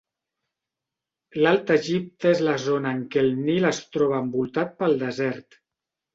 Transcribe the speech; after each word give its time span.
L'Alt 1.43 1.73
Egipte 1.75 2.31
és 2.37 2.41
la 2.47 2.55
zona 2.65 2.95
en 2.99 3.05
què 3.17 3.23
el 3.25 3.31
Nil 3.43 3.71
es 3.71 3.83
troba 3.99 4.19
envoltat 4.25 4.75
pel 4.83 4.99
desert. 5.07 5.63